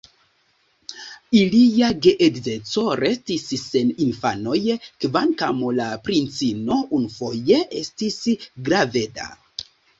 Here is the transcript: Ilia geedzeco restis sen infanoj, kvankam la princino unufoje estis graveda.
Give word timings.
Ilia 1.41 1.89
geedzeco 2.05 2.85
restis 3.01 3.45
sen 3.65 3.93
infanoj, 4.07 4.63
kvankam 5.07 5.63
la 5.83 5.93
princino 6.09 6.81
unufoje 7.03 7.63
estis 7.85 8.21
graveda. 8.71 9.33